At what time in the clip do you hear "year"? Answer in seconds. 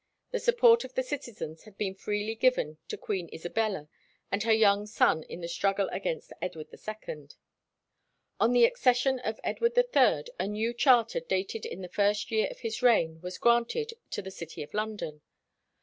12.31-12.47